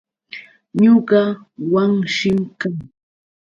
Ñuqa 0.81 1.21
Wanshim 1.71 2.37
kaa. 2.59 2.79